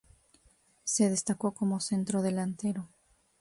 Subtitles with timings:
[0.83, 2.89] Se destacó como centrodelantero.